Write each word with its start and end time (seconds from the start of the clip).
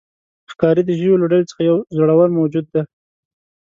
ښکاري 0.51 0.81
د 0.85 0.91
ژویو 0.99 1.19
له 1.21 1.25
ډلې 1.31 1.45
څخه 1.49 1.61
یو 1.69 1.77
زړور 1.97 2.29
موجود 2.37 2.65
دی. 2.73 2.81